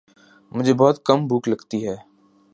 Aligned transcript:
مجھے 0.51 0.73
بہت 0.73 1.05
کم 1.05 1.27
بھوک 1.27 1.43
لگتی 1.47 1.79
ہے 1.87 1.95